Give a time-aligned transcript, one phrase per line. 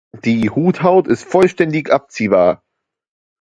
[0.25, 2.63] Die Huthaut ist vollständig abziehbar.